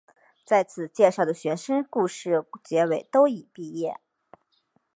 [0.43, 3.99] 在此介绍的学生故事结尾都已毕业。